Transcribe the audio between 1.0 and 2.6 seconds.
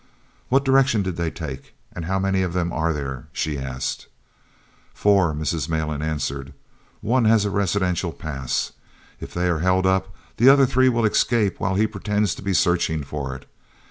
did they take, and how many of